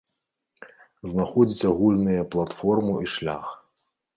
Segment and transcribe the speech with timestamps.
[1.11, 3.45] Знаходзіць агульныя платформу і шлях.